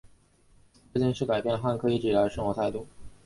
[0.91, 2.87] 这件事改变了汉克一直以来的生活态度。